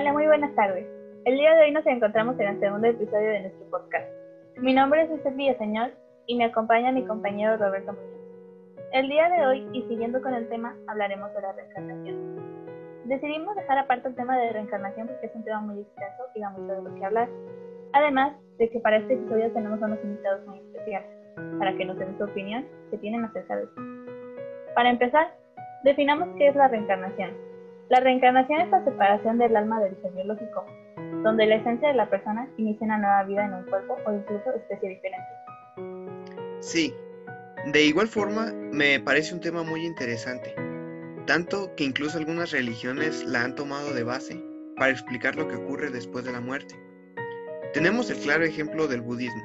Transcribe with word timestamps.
Hola, 0.00 0.14
muy 0.14 0.26
buenas 0.26 0.54
tardes. 0.54 0.86
El 1.26 1.36
día 1.36 1.54
de 1.54 1.64
hoy 1.64 1.72
nos 1.72 1.84
encontramos 1.84 2.40
en 2.40 2.48
el 2.48 2.58
segundo 2.58 2.86
episodio 2.86 3.32
de 3.32 3.40
nuestro 3.42 3.66
podcast. 3.68 4.08
Mi 4.56 4.72
nombre 4.72 5.02
es 5.02 5.10
Esther 5.10 5.34
Villaseñor 5.34 5.90
y 6.24 6.38
me 6.38 6.46
acompaña 6.46 6.90
mi 6.90 7.04
compañero 7.04 7.58
Roberto 7.58 7.92
Muñoz. 7.92 8.86
El 8.94 9.10
día 9.10 9.28
de 9.28 9.46
hoy, 9.46 9.68
y 9.74 9.82
siguiendo 9.88 10.22
con 10.22 10.32
el 10.32 10.48
tema, 10.48 10.74
hablaremos 10.86 11.34
de 11.34 11.42
la 11.42 11.52
reencarnación. 11.52 12.16
Decidimos 13.04 13.54
dejar 13.56 13.76
aparte 13.76 14.08
el 14.08 14.14
tema 14.14 14.38
de 14.38 14.50
reencarnación 14.54 15.06
porque 15.06 15.26
es 15.26 15.34
un 15.34 15.44
tema 15.44 15.60
muy 15.60 15.80
extenso 15.80 16.22
y 16.34 16.40
da 16.40 16.48
mucho 16.48 16.72
de 16.72 16.82
lo 16.82 16.94
que 16.94 17.04
hablar. 17.04 17.28
Además 17.92 18.32
de 18.56 18.70
que 18.70 18.80
para 18.80 18.96
este 18.96 19.12
episodio 19.12 19.52
tenemos 19.52 19.82
a 19.82 19.84
unos 19.84 20.02
invitados 20.02 20.46
muy 20.46 20.60
especiales, 20.60 21.10
para 21.58 21.76
que 21.76 21.84
nos 21.84 21.98
den 21.98 22.16
su 22.16 22.24
opinión 22.24 22.64
que 22.90 22.96
tienen 22.96 23.22
acerca 23.26 23.54
de 23.54 23.64
esto. 23.64 23.82
Para 24.74 24.88
empezar, 24.88 25.26
definamos 25.84 26.30
qué 26.38 26.48
es 26.48 26.56
la 26.56 26.68
reencarnación. 26.68 27.49
La 27.90 27.98
reencarnación 27.98 28.60
es 28.60 28.70
la 28.70 28.84
separación 28.84 29.38
del 29.38 29.56
alma 29.56 29.80
del 29.80 30.00
ser 30.00 30.12
biológico, 30.12 30.64
donde 31.24 31.44
la 31.44 31.56
esencia 31.56 31.88
de 31.88 31.94
la 31.94 32.08
persona 32.08 32.48
inicia 32.56 32.84
una 32.86 32.98
nueva 32.98 33.24
vida 33.24 33.44
en 33.44 33.52
un 33.52 33.64
cuerpo 33.64 33.96
o 34.06 34.12
incluso 34.12 34.54
especie 34.54 34.90
diferente. 34.90 35.26
Sí, 36.60 36.94
de 37.72 37.82
igual 37.82 38.06
forma 38.06 38.52
me 38.70 39.00
parece 39.00 39.34
un 39.34 39.40
tema 39.40 39.64
muy 39.64 39.84
interesante, 39.84 40.54
tanto 41.26 41.74
que 41.74 41.82
incluso 41.82 42.16
algunas 42.16 42.52
religiones 42.52 43.24
la 43.24 43.42
han 43.42 43.56
tomado 43.56 43.92
de 43.92 44.04
base 44.04 44.40
para 44.76 44.92
explicar 44.92 45.34
lo 45.34 45.48
que 45.48 45.56
ocurre 45.56 45.90
después 45.90 46.24
de 46.24 46.30
la 46.30 46.40
muerte. 46.40 46.76
Tenemos 47.72 48.08
el 48.08 48.18
claro 48.18 48.44
ejemplo 48.44 48.86
del 48.86 49.00
budismo, 49.00 49.42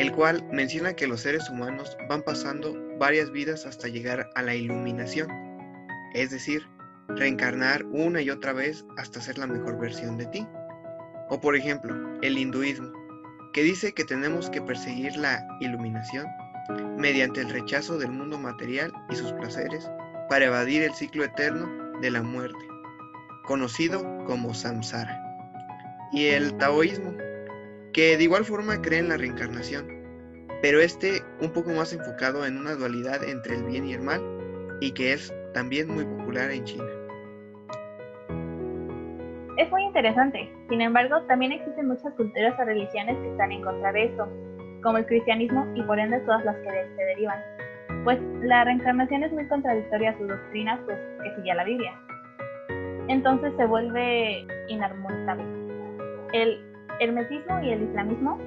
el 0.00 0.10
cual 0.10 0.44
menciona 0.50 0.94
que 0.94 1.06
los 1.06 1.20
seres 1.20 1.48
humanos 1.48 1.96
van 2.08 2.22
pasando 2.22 2.74
varias 2.98 3.30
vidas 3.30 3.66
hasta 3.66 3.86
llegar 3.86 4.28
a 4.34 4.42
la 4.42 4.56
iluminación, 4.56 5.28
es 6.12 6.32
decir, 6.32 6.62
reencarnar 7.08 7.84
una 7.86 8.20
y 8.22 8.30
otra 8.30 8.52
vez 8.52 8.84
hasta 8.96 9.20
ser 9.20 9.38
la 9.38 9.46
mejor 9.46 9.78
versión 9.78 10.16
de 10.16 10.26
ti. 10.26 10.46
O 11.28 11.40
por 11.40 11.56
ejemplo, 11.56 11.94
el 12.22 12.38
hinduismo, 12.38 12.92
que 13.52 13.62
dice 13.62 13.92
que 13.92 14.04
tenemos 14.04 14.50
que 14.50 14.62
perseguir 14.62 15.16
la 15.16 15.46
iluminación 15.60 16.26
mediante 16.96 17.40
el 17.40 17.50
rechazo 17.50 17.98
del 17.98 18.10
mundo 18.10 18.38
material 18.38 18.92
y 19.10 19.16
sus 19.16 19.32
placeres 19.32 19.90
para 20.28 20.46
evadir 20.46 20.82
el 20.82 20.94
ciclo 20.94 21.24
eterno 21.24 21.68
de 22.00 22.10
la 22.10 22.22
muerte, 22.22 22.64
conocido 23.44 24.02
como 24.24 24.54
samsara. 24.54 25.20
Y 26.12 26.26
el 26.26 26.56
taoísmo, 26.56 27.14
que 27.92 28.16
de 28.16 28.24
igual 28.24 28.44
forma 28.44 28.80
cree 28.80 29.00
en 29.00 29.08
la 29.08 29.16
reencarnación, 29.16 29.86
pero 30.62 30.80
este 30.80 31.22
un 31.40 31.52
poco 31.52 31.70
más 31.70 31.92
enfocado 31.92 32.46
en 32.46 32.56
una 32.56 32.74
dualidad 32.74 33.24
entre 33.24 33.56
el 33.56 33.64
bien 33.64 33.86
y 33.86 33.94
el 33.94 34.02
mal, 34.02 34.22
y 34.80 34.92
que 34.92 35.12
es 35.12 35.32
también 35.52 35.88
muy 35.88 36.04
popular 36.04 36.50
en 36.50 36.64
China. 36.64 36.84
Es 39.58 39.70
muy 39.70 39.82
interesante, 39.82 40.50
sin 40.68 40.80
embargo, 40.80 41.20
también 41.22 41.52
existen 41.52 41.88
muchas 41.88 42.12
culturas 42.14 42.58
o 42.58 42.64
religiones 42.64 43.16
que 43.18 43.30
están 43.30 43.52
en 43.52 43.62
contra 43.62 43.92
de 43.92 44.04
esto, 44.04 44.26
como 44.82 44.98
el 44.98 45.06
cristianismo 45.06 45.66
y 45.74 45.82
por 45.82 45.98
ende 45.98 46.18
todas 46.20 46.44
las 46.44 46.56
que 46.56 46.70
de 46.70 46.82
este 46.82 47.04
derivan. 47.04 47.38
Pues 48.04 48.18
la 48.40 48.64
reencarnación 48.64 49.22
es 49.22 49.32
muy 49.32 49.46
contradictoria 49.46 50.10
a 50.10 50.18
su 50.18 50.26
doctrina, 50.26 50.80
pues 50.86 50.98
que 51.22 51.36
sigue 51.36 51.52
a 51.52 51.54
la 51.54 51.64
Biblia. 51.64 51.92
Entonces 53.08 53.52
se 53.56 53.66
vuelve 53.66 54.46
inarmonizable. 54.68 55.44
El 56.32 56.64
hermetismo 56.98 57.62
y 57.62 57.70
el 57.70 57.82
islamismo, 57.82 58.38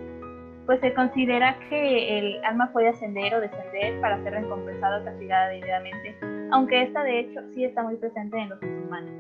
pues 0.66 0.80
se 0.80 0.94
considera 0.94 1.58
que 1.70 2.18
el 2.18 2.44
alma 2.44 2.72
puede 2.74 2.90
ascender 2.90 3.36
o 3.36 3.42
descender 3.42 4.02
para 4.02 4.22
ser 4.24 4.34
recompensada 4.34 5.02
o 5.02 5.06
castigada 5.06 5.50
debidamente, 5.50 6.18
aunque 6.52 6.84
esta 6.84 7.04
de 7.04 7.20
hecho 7.20 7.42
sí 7.54 7.64
está 7.64 7.84
muy 7.84 7.96
presente 7.98 8.38
en 8.38 8.50
los 8.50 8.62
musulmanes. 8.62 9.14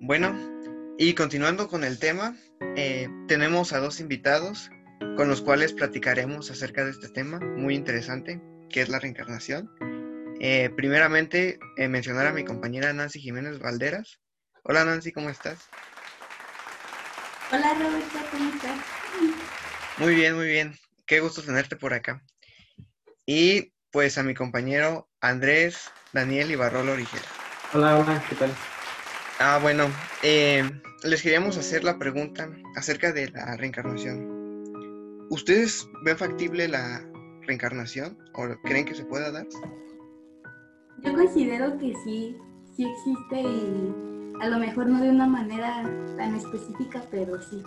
Bueno, 0.00 0.34
y 0.98 1.14
continuando 1.14 1.68
con 1.68 1.84
el 1.84 1.98
tema, 1.98 2.36
eh, 2.76 3.08
tenemos 3.26 3.72
a 3.72 3.80
dos 3.80 4.00
invitados 4.00 4.70
con 5.16 5.28
los 5.28 5.40
cuales 5.42 5.72
platicaremos 5.72 6.50
acerca 6.50 6.84
de 6.84 6.90
este 6.90 7.08
tema 7.08 7.40
muy 7.40 7.74
interesante, 7.74 8.40
que 8.68 8.82
es 8.82 8.88
la 8.88 8.98
reencarnación. 8.98 9.70
Eh, 10.40 10.70
primeramente, 10.76 11.58
eh, 11.76 11.88
mencionar 11.88 12.26
a 12.26 12.32
mi 12.32 12.44
compañera 12.44 12.92
Nancy 12.92 13.20
Jiménez 13.20 13.58
Valderas. 13.58 14.20
Hola 14.64 14.84
Nancy, 14.84 15.12
¿cómo 15.12 15.30
estás? 15.30 15.68
Hola 17.52 17.74
Roberto, 17.74 18.18
¿cómo 18.30 18.50
estás? 18.50 18.78
Muy 19.98 20.14
bien, 20.14 20.34
muy 20.34 20.48
bien. 20.48 20.74
Qué 21.06 21.20
gusto 21.20 21.42
tenerte 21.42 21.76
por 21.76 21.94
acá. 21.94 22.22
Y 23.26 23.72
pues 23.90 24.18
a 24.18 24.22
mi 24.22 24.34
compañero 24.34 25.08
Andrés 25.24 25.90
Daniel 26.12 26.50
Ibarrolo 26.50 26.92
Origera. 26.92 27.24
Hola, 27.72 27.98
hola, 27.98 28.22
¿qué 28.28 28.36
tal? 28.36 28.50
Ah, 29.40 29.58
bueno, 29.62 29.84
eh, 30.22 30.62
les 31.02 31.22
queríamos 31.22 31.56
hacer 31.56 31.82
la 31.82 31.98
pregunta 31.98 32.50
acerca 32.76 33.10
de 33.10 33.30
la 33.30 33.56
reencarnación. 33.56 35.24
¿Ustedes 35.30 35.88
ven 36.04 36.18
factible 36.18 36.68
la 36.68 37.02
reencarnación 37.46 38.18
o 38.34 38.48
creen 38.64 38.84
que 38.84 38.94
se 38.94 39.06
pueda 39.06 39.32
dar? 39.32 39.46
Yo 41.02 41.14
considero 41.14 41.78
que 41.78 41.94
sí, 42.04 42.36
sí 42.76 42.86
existe 42.86 43.40
y 43.40 43.92
a 44.42 44.48
lo 44.48 44.58
mejor 44.58 44.88
no 44.88 45.00
de 45.00 45.08
una 45.08 45.26
manera 45.26 45.84
tan 46.18 46.34
específica, 46.34 47.02
pero 47.10 47.40
sí. 47.40 47.62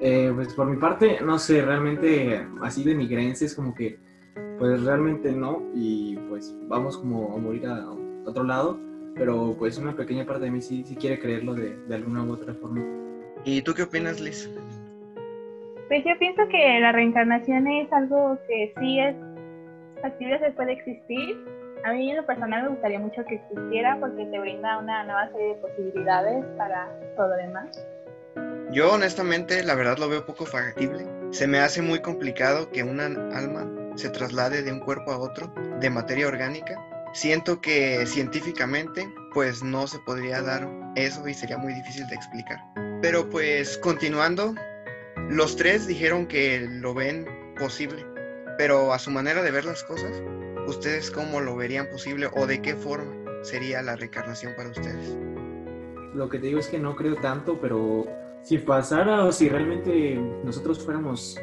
Eh, 0.00 0.32
pues 0.34 0.54
por 0.54 0.68
mi 0.68 0.78
parte, 0.78 1.18
no 1.20 1.38
sé, 1.38 1.60
realmente 1.60 2.46
así 2.62 2.82
de 2.82 2.94
mi 2.94 3.06
creencia 3.06 3.44
es 3.44 3.54
como 3.54 3.74
que, 3.74 3.98
pues 4.58 4.82
realmente 4.84 5.32
no, 5.32 5.55
y 5.76 6.16
pues 6.28 6.56
vamos 6.68 6.98
como 6.98 7.34
a 7.34 7.38
morir 7.38 7.66
a 7.66 7.86
otro 8.24 8.42
lado 8.42 8.78
pero 9.16 9.56
pues 9.58 9.78
una 9.78 9.96
pequeña 9.96 10.26
parte 10.26 10.44
de 10.44 10.50
mí 10.50 10.60
sí, 10.60 10.84
sí 10.84 10.94
quiere 10.94 11.18
creerlo 11.18 11.54
de, 11.54 11.76
de 11.88 11.94
alguna 11.94 12.22
u 12.22 12.32
otra 12.32 12.54
forma. 12.54 12.84
¿Y 13.44 13.62
tú 13.62 13.74
qué 13.74 13.84
opinas, 13.84 14.20
Liz? 14.20 14.50
Pues 15.88 16.04
yo 16.04 16.18
pienso 16.18 16.46
que 16.48 16.80
la 16.80 16.92
reencarnación 16.92 17.66
es 17.66 17.90
algo 17.92 18.38
que 18.46 18.74
sí 18.78 18.98
es 18.98 19.16
factible, 20.02 20.38
se 20.38 20.50
puede 20.50 20.72
existir. 20.72 21.36
A 21.84 21.92
mí 21.92 22.10
en 22.10 22.16
lo 22.16 22.26
personal 22.26 22.64
me 22.64 22.68
gustaría 22.70 22.98
mucho 22.98 23.24
que 23.24 23.36
existiera 23.36 23.98
porque 24.00 24.24
te 24.26 24.38
brinda 24.38 24.78
una 24.78 25.04
nueva 25.04 25.30
serie 25.32 25.48
de 25.48 25.54
posibilidades 25.54 26.44
para 26.58 26.88
todo 27.16 27.28
lo 27.28 27.36
demás. 27.36 27.86
Yo 28.72 28.92
honestamente 28.92 29.62
la 29.62 29.76
verdad 29.76 29.96
lo 29.98 30.08
veo 30.08 30.26
poco 30.26 30.44
factible. 30.44 31.06
Se 31.30 31.46
me 31.46 31.60
hace 31.60 31.80
muy 31.80 32.00
complicado 32.00 32.68
que 32.70 32.82
una 32.82 33.06
alma 33.06 33.70
se 33.96 34.10
traslade 34.10 34.62
de 34.62 34.72
un 34.72 34.80
cuerpo 34.80 35.12
a 35.12 35.18
otro 35.18 35.52
de 35.80 35.90
materia 35.90 36.28
orgánica 36.28 36.78
Siento 37.16 37.62
que 37.62 38.04
científicamente 38.04 39.10
pues 39.32 39.62
no 39.62 39.86
se 39.86 39.98
podría 40.00 40.42
dar 40.42 40.68
eso 40.96 41.26
y 41.26 41.32
sería 41.32 41.56
muy 41.56 41.72
difícil 41.72 42.06
de 42.08 42.14
explicar. 42.14 42.62
Pero 43.00 43.30
pues 43.30 43.78
continuando, 43.78 44.54
los 45.30 45.56
tres 45.56 45.86
dijeron 45.86 46.26
que 46.26 46.68
lo 46.68 46.92
ven 46.92 47.26
posible, 47.58 48.04
pero 48.58 48.92
a 48.92 48.98
su 48.98 49.10
manera 49.10 49.42
de 49.42 49.50
ver 49.50 49.64
las 49.64 49.82
cosas, 49.84 50.22
¿ustedes 50.66 51.10
cómo 51.10 51.40
lo 51.40 51.56
verían 51.56 51.88
posible 51.88 52.28
o 52.34 52.46
de 52.46 52.60
qué 52.60 52.74
forma 52.74 53.14
sería 53.42 53.80
la 53.80 53.96
reencarnación 53.96 54.54
para 54.54 54.68
ustedes? 54.68 55.16
Lo 56.12 56.28
que 56.28 56.38
te 56.38 56.48
digo 56.48 56.60
es 56.60 56.68
que 56.68 56.78
no 56.78 56.96
creo 56.96 57.16
tanto, 57.16 57.58
pero 57.62 58.06
si 58.46 58.58
pasara 58.58 59.24
o 59.24 59.32
si 59.32 59.48
realmente 59.48 60.14
nosotros 60.44 60.78
fuéramos 60.78 61.36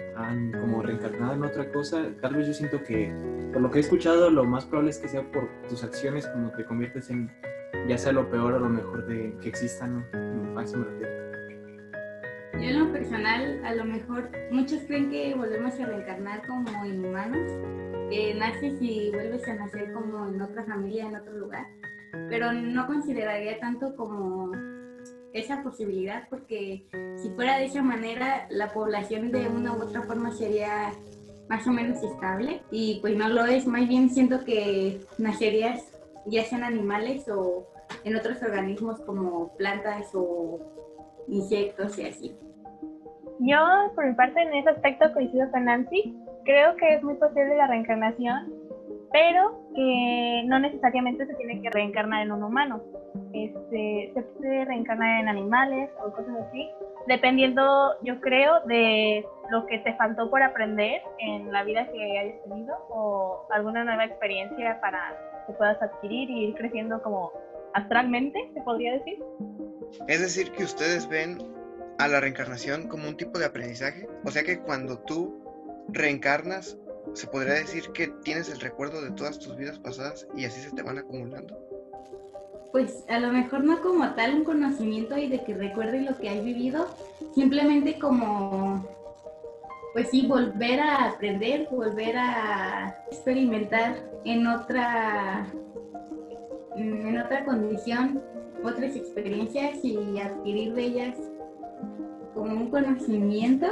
como 0.61 0.81
reencarnados 0.81 1.35
en 1.35 1.43
otra 1.43 1.69
cosa, 1.69 2.07
tal 2.21 2.35
vez 2.35 2.47
yo 2.47 2.53
siento 2.53 2.81
que, 2.81 3.13
por 3.51 3.61
lo 3.61 3.69
que 3.69 3.79
he 3.79 3.81
escuchado, 3.81 4.29
lo 4.29 4.45
más 4.45 4.63
probable 4.65 4.91
es 4.91 4.99
que 4.99 5.09
sea 5.09 5.29
por 5.29 5.49
tus 5.67 5.83
acciones 5.83 6.25
como 6.27 6.51
te 6.51 6.63
conviertes 6.63 7.09
en, 7.09 7.29
ya 7.89 7.97
sea 7.97 8.13
lo 8.13 8.29
peor 8.29 8.53
o 8.53 8.59
lo 8.59 8.69
mejor 8.69 9.05
de 9.05 9.35
que 9.41 9.49
existan, 9.49 10.05
¿no? 10.13 10.57
A 10.57 10.63
eso 10.63 10.77
me 10.77 10.85
Yo 12.53 12.69
en 12.69 12.79
lo 12.79 12.93
personal, 12.93 13.65
a 13.65 13.75
lo 13.75 13.83
mejor 13.83 14.29
muchos 14.49 14.79
creen 14.83 15.09
que 15.09 15.35
volvemos 15.35 15.77
a 15.81 15.85
reencarnar 15.85 16.47
como 16.47 16.85
inhumanos, 16.85 17.51
que 18.09 18.33
naces 18.33 18.81
y 18.81 19.11
vuelves 19.11 19.45
a 19.49 19.55
nacer 19.55 19.91
como 19.91 20.25
en 20.29 20.41
otra 20.41 20.63
familia, 20.63 21.07
en 21.07 21.17
otro 21.17 21.33
lugar, 21.33 21.65
pero 22.29 22.53
no 22.53 22.87
consideraría 22.87 23.59
tanto 23.59 23.93
como 23.97 24.72
esa 25.33 25.63
posibilidad 25.63 26.27
porque 26.29 26.85
si 27.17 27.29
fuera 27.31 27.57
de 27.57 27.65
esa 27.65 27.81
manera 27.81 28.47
la 28.49 28.71
población 28.71 29.31
de 29.31 29.47
una 29.47 29.73
u 29.73 29.81
otra 29.81 30.03
forma 30.03 30.31
sería 30.31 30.93
más 31.49 31.67
o 31.67 31.71
menos 31.71 32.01
estable. 32.03 32.61
Y 32.71 32.99
pues 33.01 33.15
no 33.15 33.27
lo 33.27 33.45
es, 33.45 33.65
más 33.67 33.87
bien 33.87 34.09
siento 34.09 34.43
que 34.45 35.01
nacerías 35.17 35.83
ya 36.25 36.43
sean 36.43 36.63
animales 36.63 37.27
o 37.29 37.67
en 38.03 38.15
otros 38.15 38.41
organismos 38.41 38.99
como 39.01 39.55
plantas 39.57 40.13
o 40.13 40.59
insectos 41.27 41.97
y 41.99 42.05
así. 42.05 42.35
Yo 43.39 43.57
por 43.95 44.07
mi 44.07 44.13
parte 44.13 44.41
en 44.41 44.53
ese 44.53 44.69
aspecto 44.69 45.11
coincido 45.13 45.49
con 45.51 45.65
Nancy, 45.65 46.15
creo 46.45 46.75
que 46.77 46.95
es 46.95 47.03
muy 47.03 47.15
posible 47.15 47.55
la 47.57 47.67
reencarnación, 47.67 48.53
pero 49.11 49.59
que 49.75 50.43
no 50.45 50.59
necesariamente 50.59 51.25
se 51.25 51.33
tiene 51.35 51.61
que 51.61 51.69
reencarnar 51.71 52.23
en 52.23 52.31
un 52.31 52.43
humano 52.43 52.81
este, 53.33 54.11
se 54.13 54.21
puede 54.21 54.65
reencarnar 54.65 55.21
en 55.21 55.27
animales 55.27 55.89
o 56.05 56.11
cosas 56.11 56.35
así, 56.47 56.69
dependiendo, 57.07 57.95
yo 58.03 58.21
creo, 58.21 58.61
de 58.61 59.25
lo 59.49 59.65
que 59.65 59.79
te 59.79 59.93
faltó 59.95 60.29
por 60.29 60.41
aprender 60.41 61.01
en 61.19 61.51
la 61.51 61.63
vida 61.63 61.87
que 61.91 62.19
hayas 62.19 62.43
tenido 62.43 62.75
o 62.89 63.47
alguna 63.51 63.83
nueva 63.83 64.05
experiencia 64.05 64.79
para 64.81 65.17
que 65.47 65.53
puedas 65.53 65.81
adquirir 65.81 66.29
y 66.29 66.45
ir 66.45 66.55
creciendo 66.55 67.01
como 67.01 67.31
astralmente, 67.73 68.39
se 68.53 68.61
podría 68.61 68.93
decir. 68.93 69.23
Es 70.07 70.21
decir, 70.21 70.51
que 70.51 70.63
ustedes 70.63 71.07
ven 71.09 71.39
a 71.99 72.07
la 72.07 72.19
reencarnación 72.19 72.87
como 72.87 73.07
un 73.07 73.17
tipo 73.17 73.39
de 73.39 73.45
aprendizaje. 73.45 74.07
O 74.23 74.31
sea 74.31 74.43
que 74.43 74.59
cuando 74.59 74.99
tú 74.99 75.43
reencarnas, 75.89 76.77
se 77.13 77.27
podría 77.27 77.53
decir 77.55 77.83
que 77.93 78.07
tienes 78.23 78.49
el 78.49 78.59
recuerdo 78.59 79.01
de 79.01 79.11
todas 79.11 79.39
tus 79.39 79.55
vidas 79.57 79.79
pasadas 79.79 80.27
y 80.35 80.45
así 80.45 80.61
se 80.61 80.75
te 80.75 80.81
van 80.81 80.97
acumulando. 80.97 81.72
Pues 82.73 83.05
a 83.07 83.19
lo 83.19 83.31
mejor 83.31 83.63
no 83.63 83.81
como 83.81 84.15
tal 84.15 84.33
un 84.33 84.43
conocimiento 84.43 85.15
y 85.15 85.27
de 85.27 85.43
que 85.43 85.53
recuerdes 85.53 86.09
lo 86.09 86.17
que 86.17 86.27
has 86.27 86.43
vivido, 86.43 86.87
simplemente 87.35 87.99
como, 87.99 88.83
pues 89.93 90.09
sí, 90.09 90.25
volver 90.25 90.79
a 90.79 91.09
aprender, 91.09 91.67
volver 91.69 92.17
a 92.17 92.97
experimentar 93.11 94.03
en 94.25 94.47
otra, 94.47 95.45
en 96.75 97.15
otra 97.19 97.45
condición, 97.45 98.19
otras 98.63 98.95
experiencias 98.95 99.85
y 99.85 100.19
adquirir 100.19 100.73
de 100.73 100.81
ellas 100.81 101.17
como 102.33 102.55
un 102.55 102.71
conocimiento, 102.71 103.67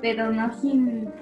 pero 0.00 0.32
no 0.32 0.58
sin 0.62 1.12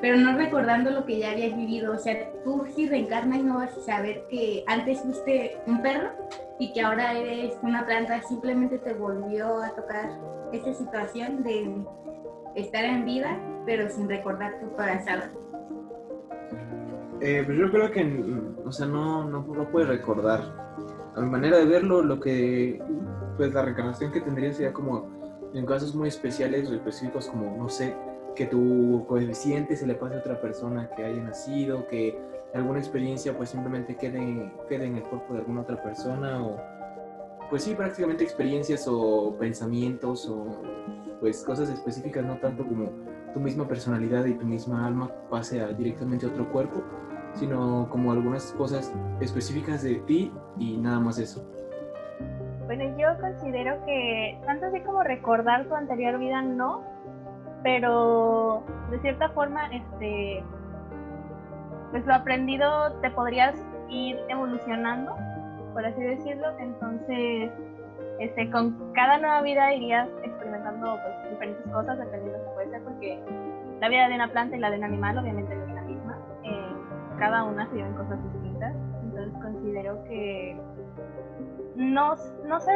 pero 0.00 0.16
no 0.16 0.36
recordando 0.36 0.90
lo 0.90 1.04
que 1.04 1.18
ya 1.18 1.32
habías 1.32 1.56
vivido. 1.56 1.92
O 1.94 1.98
sea, 1.98 2.30
tú 2.44 2.64
si 2.74 2.88
reencarnas 2.88 3.42
no 3.42 3.56
vas 3.56 3.76
a 3.76 3.80
saber 3.80 4.24
que 4.30 4.64
antes 4.66 5.00
fuiste 5.00 5.58
un 5.66 5.82
perro 5.82 6.10
y 6.58 6.72
que 6.72 6.80
ahora 6.82 7.12
eres 7.14 7.54
una 7.62 7.84
planta, 7.84 8.22
simplemente 8.22 8.78
te 8.78 8.94
volvió 8.94 9.62
a 9.62 9.70
tocar 9.70 10.10
esa 10.52 10.72
situación 10.72 11.42
de 11.42 11.84
estar 12.54 12.84
en 12.84 13.04
vida, 13.04 13.38
pero 13.66 13.88
sin 13.88 14.08
recordar 14.08 14.58
tu 14.60 14.74
pasado. 14.76 15.24
Eh, 17.20 17.42
pues 17.44 17.58
yo 17.58 17.70
creo 17.70 17.90
que, 17.90 18.40
o 18.64 18.70
sea, 18.70 18.86
no, 18.86 19.24
no, 19.24 19.42
no 19.42 19.70
puedes 19.70 19.88
recordar. 19.88 20.40
A 21.16 21.20
mi 21.20 21.28
manera 21.28 21.58
de 21.58 21.64
verlo, 21.64 22.02
lo 22.02 22.20
que, 22.20 22.80
pues 23.36 23.52
la 23.52 23.62
reencarnación 23.62 24.12
que 24.12 24.20
tendría 24.20 24.52
sería 24.52 24.72
como 24.72 25.18
en 25.52 25.66
casos 25.66 25.94
muy 25.94 26.08
especiales 26.08 26.70
o 26.70 26.74
específicos 26.74 27.26
como, 27.26 27.56
no 27.56 27.68
sé, 27.68 27.96
que 28.38 28.46
tu 28.46 29.04
coeficiente 29.08 29.74
se 29.74 29.84
le 29.84 29.96
pase 29.96 30.14
a 30.14 30.18
otra 30.18 30.40
persona 30.40 30.88
que 30.94 31.04
haya 31.04 31.20
nacido, 31.20 31.88
que 31.88 32.16
alguna 32.54 32.78
experiencia 32.78 33.36
pues 33.36 33.50
simplemente 33.50 33.96
quede, 33.96 34.52
quede 34.68 34.86
en 34.86 34.94
el 34.94 35.02
cuerpo 35.02 35.34
de 35.34 35.40
alguna 35.40 35.62
otra 35.62 35.82
persona 35.82 36.40
o 36.40 36.56
pues 37.50 37.64
sí, 37.64 37.74
prácticamente 37.74 38.22
experiencias 38.22 38.86
o 38.88 39.34
pensamientos 39.40 40.28
o 40.28 40.62
pues 41.18 41.42
cosas 41.42 41.68
específicas, 41.68 42.24
no 42.24 42.36
tanto 42.36 42.64
como 42.64 42.90
tu 43.34 43.40
misma 43.40 43.66
personalidad 43.66 44.24
y 44.26 44.34
tu 44.34 44.46
misma 44.46 44.86
alma 44.86 45.10
pase 45.28 45.66
directamente 45.74 46.26
a 46.26 46.28
otro 46.28 46.48
cuerpo, 46.52 46.84
sino 47.34 47.88
como 47.90 48.12
algunas 48.12 48.52
cosas 48.52 48.94
específicas 49.20 49.82
de 49.82 49.96
ti 49.96 50.32
y 50.58 50.76
nada 50.76 51.00
más 51.00 51.18
eso. 51.18 51.44
Bueno, 52.66 52.84
yo 52.96 53.08
considero 53.20 53.84
que 53.84 54.38
tanto 54.46 54.66
así 54.66 54.80
como 54.82 55.02
recordar 55.02 55.66
tu 55.66 55.74
anterior 55.74 56.20
vida 56.20 56.40
no, 56.42 56.84
pero 57.62 58.62
de 58.90 58.98
cierta 59.00 59.28
forma, 59.30 59.66
este, 59.72 60.42
pues 61.90 62.06
lo 62.06 62.14
aprendido 62.14 62.92
te 63.00 63.10
podrías 63.10 63.54
ir 63.88 64.18
evolucionando, 64.28 65.16
por 65.72 65.84
así 65.84 66.00
decirlo, 66.00 66.46
entonces, 66.58 67.50
este, 68.18 68.50
con 68.50 68.92
cada 68.92 69.18
nueva 69.18 69.42
vida 69.42 69.72
irías 69.72 70.08
experimentando 70.22 70.98
pues, 71.02 71.30
diferentes 71.30 71.72
cosas 71.72 71.98
dependiendo 71.98 72.38
de 72.38 72.44
que 72.44 72.50
puede 72.50 72.70
ser, 72.70 72.82
porque 72.82 73.20
la 73.80 73.88
vida 73.88 74.08
de 74.08 74.14
una 74.14 74.28
planta 74.28 74.56
y 74.56 74.60
la 74.60 74.70
de 74.70 74.78
un 74.78 74.84
animal 74.84 75.18
obviamente 75.18 75.54
no 75.54 75.64
es 75.64 75.74
la 75.74 75.82
misma, 75.82 76.18
eh, 76.44 76.72
cada 77.18 77.44
una 77.44 77.66
se 77.68 77.74
viven 77.74 77.94
cosas 77.94 78.18
distintas, 78.32 78.74
entonces 79.02 79.32
considero 79.40 80.04
que 80.04 80.60
no, 81.76 82.14
no 82.46 82.60
se 82.60 82.72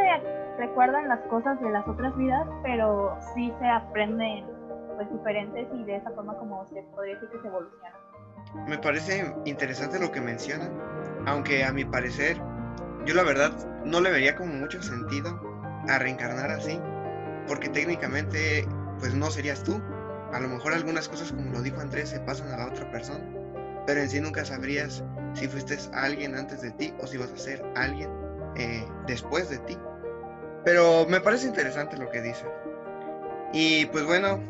recuerdan 0.58 1.08
las 1.08 1.20
cosas 1.22 1.60
de 1.60 1.70
las 1.70 1.86
otras 1.88 2.16
vidas, 2.16 2.46
pero 2.62 3.16
sí 3.34 3.52
se 3.58 3.68
aprenden 3.68 4.51
pues 4.96 5.10
diferentes 5.10 5.68
y 5.74 5.84
de 5.84 5.96
esa 5.96 6.10
forma 6.10 6.36
como 6.36 6.66
se 6.68 6.82
podría 6.94 7.14
decir 7.14 7.28
que 7.30 7.40
se 7.40 7.48
evoluciona. 7.48 7.96
Me 8.66 8.78
parece 8.78 9.34
interesante 9.44 9.98
lo 9.98 10.10
que 10.10 10.20
mencionan, 10.20 10.72
aunque 11.26 11.64
a 11.64 11.72
mi 11.72 11.84
parecer 11.84 12.36
yo 13.06 13.14
la 13.14 13.24
verdad 13.24 13.52
no 13.84 14.00
le 14.00 14.10
vería 14.10 14.36
como 14.36 14.52
mucho 14.52 14.80
sentido 14.82 15.40
a 15.88 15.98
reencarnar 15.98 16.50
así, 16.50 16.80
porque 17.48 17.68
técnicamente 17.68 18.66
pues 19.00 19.14
no 19.14 19.30
serías 19.30 19.62
tú. 19.64 19.80
A 20.32 20.40
lo 20.40 20.48
mejor 20.48 20.72
algunas 20.72 21.08
cosas 21.08 21.32
como 21.32 21.50
lo 21.50 21.62
dijo 21.62 21.80
Andrés 21.80 22.10
se 22.10 22.20
pasan 22.20 22.52
a 22.52 22.56
la 22.58 22.66
otra 22.68 22.90
persona, 22.90 23.24
pero 23.86 24.00
en 24.00 24.08
sí 24.08 24.20
nunca 24.20 24.44
sabrías 24.44 25.02
si 25.34 25.48
fuiste 25.48 25.76
alguien 25.92 26.36
antes 26.36 26.62
de 26.62 26.70
ti 26.72 26.94
o 27.00 27.06
si 27.06 27.18
vas 27.18 27.32
a 27.32 27.36
ser 27.36 27.64
alguien 27.74 28.10
eh, 28.56 28.86
después 29.06 29.50
de 29.50 29.58
ti. 29.58 29.76
Pero 30.64 31.06
me 31.08 31.20
parece 31.20 31.48
interesante 31.48 31.96
lo 31.96 32.08
que 32.10 32.22
dice. 32.22 32.46
Y 33.52 33.86
pues 33.86 34.04
bueno, 34.04 34.40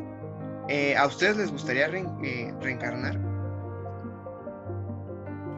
eh, 0.69 0.95
¿A 0.95 1.05
ustedes 1.05 1.37
les 1.37 1.51
gustaría 1.51 1.87
eh, 1.87 2.53
reencarnar? 2.61 3.19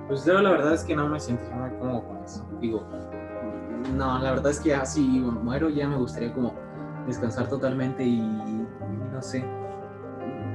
Pues 0.07 0.25
yo 0.25 0.39
la 0.39 0.51
verdad 0.51 0.73
es 0.73 0.83
que 0.83 0.95
no 0.95 1.07
me 1.07 1.19
sentiría 1.19 1.55
muy 1.55 1.69
cómodo 1.77 2.07
con 2.07 2.23
eso. 2.23 2.47
Digo, 2.59 2.87
no, 3.95 4.19
la 4.19 4.31
verdad 4.31 4.51
es 4.51 4.59
que 4.59 4.73
así 4.73 5.01
muero 5.01 5.69
ya 5.69 5.87
me 5.87 5.97
gustaría 5.97 6.33
como 6.33 6.53
descansar 7.07 7.47
totalmente 7.47 8.03
y, 8.03 8.19
no 8.19 9.21
sé. 9.21 9.45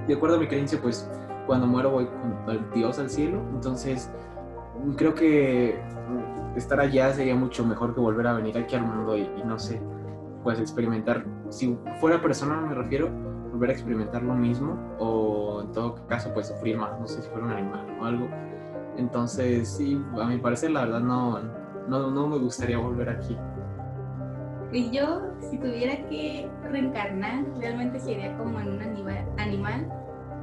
De 0.06 0.14
acuerdo 0.14 0.36
a 0.36 0.40
mi 0.40 0.48
creencia, 0.48 0.80
pues 0.80 1.08
cuando 1.46 1.66
muero 1.66 1.90
voy 1.90 2.06
con 2.06 2.54
el 2.54 2.70
Dios 2.72 2.98
al 2.98 3.10
cielo. 3.10 3.40
Entonces, 3.54 4.10
creo 4.96 5.14
que 5.14 5.80
estar 6.56 6.80
allá 6.80 7.12
sería 7.12 7.34
mucho 7.34 7.64
mejor 7.64 7.94
que 7.94 8.00
volver 8.00 8.26
a 8.26 8.34
venir 8.34 8.58
aquí 8.58 8.74
al 8.74 8.82
mundo 8.82 9.16
y, 9.16 9.22
y 9.22 9.44
no 9.44 9.58
sé, 9.58 9.80
pues 10.42 10.58
experimentar. 10.58 11.24
Si 11.50 11.76
fuera 12.00 12.20
persona, 12.20 12.56
me 12.60 12.74
refiero, 12.74 13.29
volver 13.60 13.70
a 13.70 13.72
experimentar 13.74 14.22
lo 14.22 14.34
mismo 14.34 14.74
o 14.98 15.60
en 15.60 15.72
todo 15.72 15.94
caso 16.06 16.32
pues 16.32 16.48
sufrir 16.48 16.78
más, 16.78 16.98
no 16.98 17.06
sé 17.06 17.20
si 17.20 17.28
fuera 17.28 17.44
un 17.44 17.52
animal 17.52 17.98
o 18.00 18.04
algo. 18.06 18.28
Entonces 18.96 19.68
sí, 19.68 20.02
a 20.18 20.24
mi 20.24 20.38
parecer 20.38 20.70
la 20.70 20.86
verdad 20.86 21.00
no, 21.00 21.40
no, 21.86 22.10
no 22.10 22.26
me 22.26 22.38
gustaría 22.38 22.78
volver 22.78 23.10
aquí. 23.10 23.36
Y 24.72 24.90
yo, 24.90 25.20
si 25.40 25.58
tuviera 25.58 25.94
que 26.08 26.48
reencarnar, 26.70 27.44
realmente 27.58 28.00
sería 28.00 28.34
como 28.38 28.60
en 28.60 28.68
un 28.68 28.82
animal, 28.82 29.26
animal 29.36 29.92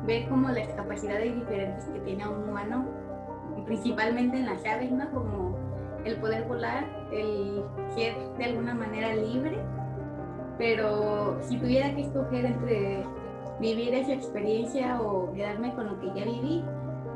ver 0.05 0.29
como 0.29 0.49
las 0.49 0.67
capacidades 0.69 1.33
diferentes 1.33 1.85
que 1.85 1.99
tiene 2.01 2.27
un 2.27 2.49
humano, 2.49 2.85
principalmente 3.65 4.37
en 4.37 4.45
las 4.45 4.63
aves, 4.63 4.91
¿no? 4.91 5.09
Como 5.09 5.57
el 6.05 6.17
poder 6.17 6.43
volar, 6.43 6.85
el 7.11 7.63
ser 7.95 8.15
de 8.37 8.45
alguna 8.45 8.75
manera 8.75 9.15
libre 9.15 9.57
pero 10.57 11.37
si 11.41 11.57
tuviera 11.57 11.93
que 11.93 12.01
escoger 12.01 12.45
entre 12.45 13.05
vivir 13.59 13.93
esa 13.93 14.13
experiencia 14.13 15.01
o 15.01 15.33
quedarme 15.33 15.73
con 15.73 15.87
lo 15.87 15.99
que 15.99 16.07
ya 16.07 16.25
viví, 16.25 16.63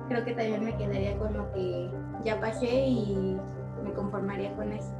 creo 0.08 0.26
que 0.26 0.34
también 0.34 0.66
me 0.66 0.76
quedaría 0.76 1.18
con 1.18 1.34
lo 1.34 1.52
que 1.54 1.90
ya 2.24 2.40
pasé 2.40 2.88
y 2.88 3.38
me 3.84 3.92
conformaría 3.94 4.54
con 4.56 4.72
eso. 4.72 4.94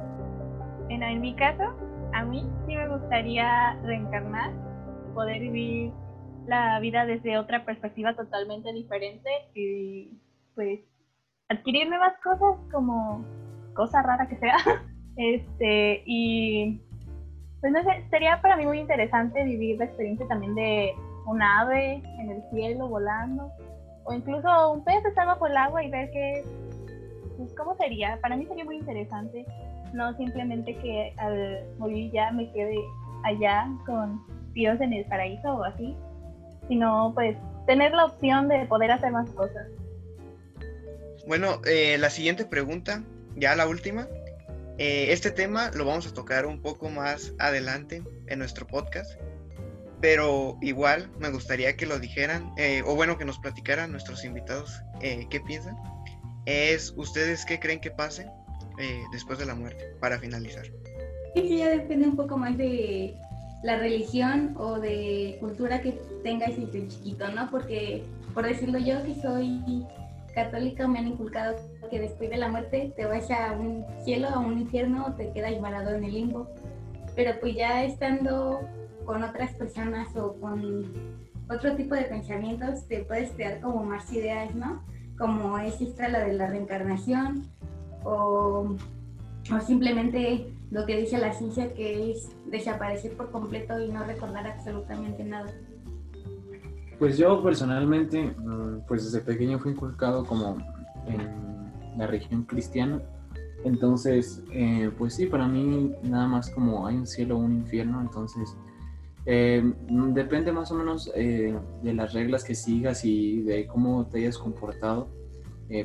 Bueno, 0.86 1.06
en 1.06 1.20
mi 1.20 1.34
caso, 1.34 1.74
a 2.12 2.24
mí 2.24 2.44
sí 2.66 2.76
me 2.76 2.88
gustaría 2.88 3.78
reencarnar, 3.82 4.52
poder 5.14 5.40
vivir 5.40 5.92
la 6.46 6.80
vida 6.80 7.06
desde 7.06 7.38
otra 7.38 7.64
perspectiva 7.64 8.14
totalmente 8.14 8.72
diferente 8.72 9.30
y 9.54 10.18
pues 10.54 10.80
adquirir 11.48 11.88
nuevas 11.88 12.14
cosas 12.22 12.56
como 12.72 13.24
cosa 13.74 14.02
rara 14.02 14.28
que 14.28 14.36
sea. 14.36 14.56
Este, 15.14 16.02
y 16.06 16.80
pues 17.62 17.72
no 17.72 17.82
sé, 17.84 18.04
sería 18.10 18.42
para 18.42 18.56
mí 18.56 18.66
muy 18.66 18.80
interesante 18.80 19.44
vivir 19.44 19.78
la 19.78 19.84
experiencia 19.84 20.26
también 20.26 20.54
de 20.56 20.92
un 21.26 21.40
ave 21.40 22.02
en 22.18 22.30
el 22.30 22.42
cielo 22.50 22.88
volando, 22.88 23.52
o 24.02 24.12
incluso 24.12 24.72
un 24.72 24.82
pez 24.82 25.04
estar 25.04 25.26
bajo 25.28 25.46
el 25.46 25.56
agua 25.56 25.82
y 25.84 25.88
ver 25.88 26.10
qué, 26.10 26.44
pues 27.38 27.54
cómo 27.56 27.76
sería. 27.76 28.18
Para 28.20 28.36
mí 28.36 28.46
sería 28.46 28.64
muy 28.64 28.78
interesante, 28.78 29.46
no 29.92 30.12
simplemente 30.16 30.74
que 30.78 31.14
al 31.18 31.64
morir 31.78 32.10
ya 32.12 32.32
me 32.32 32.50
quede 32.52 32.76
allá 33.22 33.68
con 33.86 34.20
Dios 34.54 34.80
en 34.80 34.92
el 34.92 35.04
paraíso 35.04 35.54
o 35.54 35.62
así, 35.62 35.96
sino 36.66 37.12
pues 37.14 37.36
tener 37.68 37.92
la 37.92 38.06
opción 38.06 38.48
de 38.48 38.66
poder 38.66 38.90
hacer 38.90 39.12
más 39.12 39.30
cosas. 39.30 39.68
Bueno, 41.28 41.60
eh, 41.64 41.96
la 41.96 42.10
siguiente 42.10 42.44
pregunta, 42.44 43.04
ya 43.36 43.54
la 43.54 43.68
última, 43.68 44.08
eh, 44.84 45.12
este 45.12 45.30
tema 45.30 45.70
lo 45.76 45.84
vamos 45.84 46.08
a 46.08 46.12
tocar 46.12 46.44
un 46.44 46.60
poco 46.60 46.90
más 46.90 47.32
adelante 47.38 48.02
en 48.26 48.40
nuestro 48.40 48.66
podcast, 48.66 49.12
pero 50.00 50.58
igual 50.60 51.08
me 51.20 51.30
gustaría 51.30 51.76
que 51.76 51.86
lo 51.86 52.00
dijeran, 52.00 52.52
eh, 52.56 52.82
o 52.84 52.96
bueno, 52.96 53.16
que 53.16 53.24
nos 53.24 53.38
platicaran 53.38 53.92
nuestros 53.92 54.24
invitados 54.24 54.82
eh, 55.00 55.28
qué 55.30 55.38
piensan. 55.38 55.76
Es 56.46 56.92
ustedes 56.96 57.44
qué 57.44 57.60
creen 57.60 57.78
que 57.78 57.92
pase 57.92 58.26
después 59.12 59.38
de 59.38 59.46
la 59.46 59.54
muerte, 59.54 59.94
para 60.00 60.18
finalizar. 60.18 60.64
Sí, 61.36 61.58
ya 61.58 61.68
depende 61.68 62.08
un 62.08 62.16
poco 62.16 62.36
más 62.36 62.58
de 62.58 63.14
la 63.62 63.76
religión 63.76 64.56
o 64.58 64.80
de 64.80 65.36
cultura 65.38 65.80
que 65.80 65.92
tengas 66.24 66.56
desde 66.56 66.88
chiquito, 66.88 67.30
¿no? 67.30 67.48
Porque, 67.52 68.02
por 68.34 68.44
decirlo 68.44 68.80
yo, 68.80 69.00
que 69.04 69.14
soy 69.22 69.86
católica, 70.34 70.88
me 70.88 70.98
han 70.98 71.06
inculcado 71.06 71.56
después 71.98 72.30
de 72.30 72.36
la 72.36 72.48
muerte 72.48 72.92
te 72.96 73.04
vas 73.04 73.30
a 73.30 73.52
un 73.52 73.84
cielo, 74.04 74.28
a 74.28 74.38
un 74.38 74.58
infierno 74.58 75.06
o 75.06 75.12
te 75.12 75.32
quedas 75.32 75.60
varado 75.60 75.90
en 75.90 76.04
el 76.04 76.14
limbo. 76.14 76.48
pero 77.14 77.32
pues 77.40 77.54
ya 77.54 77.84
estando 77.84 78.60
con 79.04 79.22
otras 79.22 79.52
personas 79.54 80.16
o 80.16 80.34
con 80.40 80.84
otro 81.50 81.76
tipo 81.76 81.94
de 81.94 82.04
pensamientos, 82.04 82.86
te 82.88 83.04
puedes 83.04 83.30
crear 83.32 83.60
como 83.60 83.84
más 83.84 84.10
ideas, 84.12 84.54
¿no? 84.54 84.82
Como 85.18 85.58
es 85.58 85.80
esta 85.80 86.08
la 86.08 86.20
de 86.20 86.32
la 86.32 86.46
reencarnación 86.46 87.46
o, 88.04 88.76
o 89.54 89.60
simplemente 89.60 90.46
lo 90.70 90.86
que 90.86 90.96
dice 90.96 91.18
la 91.18 91.34
ciencia 91.34 91.74
que 91.74 92.12
es 92.12 92.30
desaparecer 92.46 93.14
por 93.16 93.30
completo 93.30 93.78
y 93.78 93.88
no 93.88 94.04
recordar 94.04 94.46
absolutamente 94.46 95.22
nada. 95.22 95.52
Pues 96.98 97.18
yo 97.18 97.42
personalmente, 97.42 98.22
mm, 98.22 98.86
pues 98.86 99.04
desde 99.04 99.20
pequeño 99.20 99.58
fui 99.58 99.72
inculcado 99.72 100.24
como 100.24 100.56
en 101.06 101.51
la 101.96 102.06
religión 102.06 102.44
cristiana. 102.44 103.00
Entonces, 103.64 104.42
eh, 104.52 104.90
pues 104.98 105.14
sí, 105.14 105.26
para 105.26 105.46
mí 105.46 105.92
nada 106.02 106.26
más 106.26 106.50
como 106.50 106.86
hay 106.86 106.96
un 106.96 107.06
cielo 107.06 107.36
o 107.36 107.38
un 107.38 107.52
infierno, 107.52 108.00
entonces 108.00 108.56
eh, 109.24 109.62
depende 109.88 110.50
más 110.50 110.72
o 110.72 110.74
menos 110.74 111.10
eh, 111.14 111.56
de 111.82 111.94
las 111.94 112.12
reglas 112.12 112.42
que 112.42 112.56
sigas 112.56 113.04
y 113.04 113.42
de 113.42 113.66
cómo 113.66 114.06
te 114.06 114.18
hayas 114.18 114.38
comportado, 114.38 115.08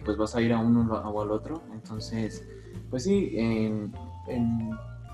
pues 0.04 0.18
vas 0.18 0.36
a 0.36 0.42
ir 0.42 0.52
a 0.52 0.60
uno 0.60 0.92
o 0.92 1.22
al 1.22 1.32
otro. 1.32 1.62
Entonces, 1.72 2.46
pues 2.90 3.04
sí, 3.04 3.32
en, 3.38 3.94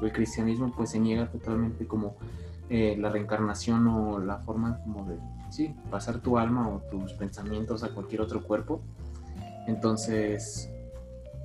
el 0.02 0.12
cristianismo 0.12 0.74
pues 0.76 0.90
se 0.90 1.00
niega 1.00 1.30
totalmente 1.30 1.86
como 1.86 2.16
la 2.70 3.10
reencarnación 3.10 3.88
o 3.88 4.18
la 4.18 4.40
forma 4.40 4.80
como 4.80 5.06
de 5.06 5.18
sí, 5.52 5.76
pasar 5.92 6.20
tu 6.22 6.40
alma 6.40 6.68
o 6.68 6.80
tus 6.90 7.14
pensamientos 7.14 7.84
a 7.84 7.90
cualquier 7.90 8.22
otro 8.22 8.42
cuerpo. 8.42 8.82
Entonces, 9.68 10.73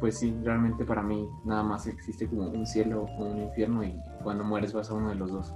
pues 0.01 0.19
sí, 0.19 0.35
realmente 0.43 0.85
para 0.85 1.03
mí 1.03 1.29
nada 1.45 1.63
más 1.63 1.87
existe 1.87 2.27
como 2.27 2.49
un 2.49 2.67
cielo 2.67 3.03
o 3.03 3.25
un 3.25 3.43
infierno 3.43 3.85
y 3.85 3.95
cuando 4.23 4.45
mueres 4.45 4.73
vas 4.73 4.91
a 4.91 4.95
uno 4.95 5.11
de 5.11 5.17
los 5.17 5.31
dos. 5.31 5.55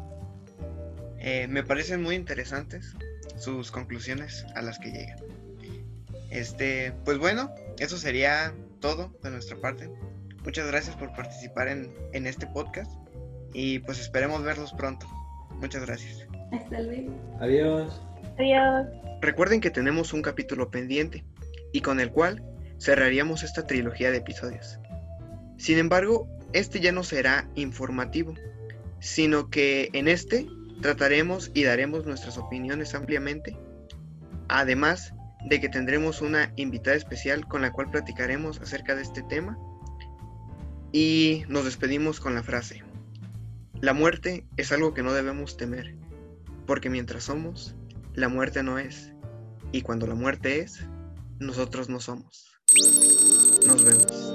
Eh, 1.18 1.46
me 1.48 1.62
parecen 1.62 2.02
muy 2.02 2.16
interesantes 2.16 2.96
sus 3.36 3.70
conclusiones 3.70 4.44
a 4.56 4.62
las 4.62 4.78
que 4.78 4.90
llegan. 4.90 5.18
Este, 6.30 6.92
pues 7.04 7.18
bueno, 7.18 7.50
eso 7.78 7.96
sería 7.96 8.54
todo 8.80 9.12
de 9.22 9.30
nuestra 9.30 9.56
parte. 9.56 9.88
Muchas 10.44 10.66
gracias 10.66 10.96
por 10.96 11.12
participar 11.12 11.68
en, 11.68 11.92
en 12.12 12.26
este 12.26 12.46
podcast 12.48 12.90
y 13.54 13.78
pues 13.80 14.00
esperemos 14.00 14.42
verlos 14.42 14.72
pronto. 14.72 15.06
Muchas 15.60 15.86
gracias. 15.86 16.26
Hasta 16.52 16.80
luego. 16.80 17.12
Adiós. 17.40 18.02
Adiós. 18.38 18.86
Recuerden 19.20 19.60
que 19.60 19.70
tenemos 19.70 20.12
un 20.12 20.22
capítulo 20.22 20.70
pendiente 20.70 21.24
y 21.72 21.80
con 21.80 22.00
el 22.00 22.10
cual 22.10 22.42
cerraríamos 22.82 23.44
esta 23.44 23.66
trilogía 23.66 24.10
de 24.10 24.18
episodios. 24.18 24.80
Sin 25.56 25.78
embargo, 25.78 26.28
este 26.52 26.80
ya 26.80 26.90
no 26.90 27.04
será 27.04 27.48
informativo, 27.54 28.34
sino 28.98 29.50
que 29.50 29.88
en 29.92 30.08
este 30.08 30.46
trataremos 30.80 31.52
y 31.54 31.62
daremos 31.62 32.06
nuestras 32.06 32.38
opiniones 32.38 32.94
ampliamente, 32.94 33.56
además 34.48 35.14
de 35.48 35.60
que 35.60 35.68
tendremos 35.68 36.22
una 36.22 36.52
invitada 36.56 36.96
especial 36.96 37.46
con 37.46 37.62
la 37.62 37.72
cual 37.72 37.90
platicaremos 37.90 38.60
acerca 38.60 38.96
de 38.96 39.02
este 39.02 39.22
tema 39.22 39.56
y 40.90 41.44
nos 41.48 41.64
despedimos 41.64 42.18
con 42.18 42.34
la 42.34 42.42
frase, 42.42 42.82
la 43.80 43.92
muerte 43.92 44.44
es 44.56 44.72
algo 44.72 44.92
que 44.92 45.04
no 45.04 45.12
debemos 45.12 45.56
temer, 45.56 45.94
porque 46.66 46.90
mientras 46.90 47.24
somos, 47.24 47.76
la 48.14 48.28
muerte 48.28 48.62
no 48.64 48.78
es, 48.78 49.12
y 49.70 49.82
cuando 49.82 50.06
la 50.06 50.14
muerte 50.14 50.60
es, 50.60 50.84
nosotros 51.38 51.88
no 51.88 52.00
somos. 52.00 52.51
Nos 53.66 53.84
vemos. 53.84 54.31